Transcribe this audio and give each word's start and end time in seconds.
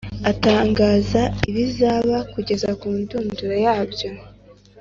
atangaza 0.31 1.21
ibizaba 1.49 2.15
kugeza 2.33 2.69
ku 2.79 2.87
ndunduro 2.99 3.55
yabyo, 3.65 4.09